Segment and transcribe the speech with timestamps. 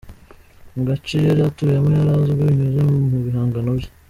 [0.75, 3.89] Mu gace yari atuyemo yari azwi binyuze mu bihangano bye.